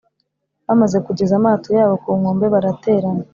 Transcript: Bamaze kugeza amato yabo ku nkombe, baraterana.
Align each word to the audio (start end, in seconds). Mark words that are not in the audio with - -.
Bamaze 0.67 0.97
kugeza 1.05 1.33
amato 1.39 1.69
yabo 1.77 1.95
ku 2.03 2.09
nkombe, 2.19 2.45
baraterana. 2.53 3.23